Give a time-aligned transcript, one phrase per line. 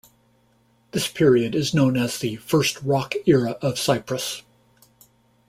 [0.93, 4.41] This period is known as the "First Rock Era of Cyprus".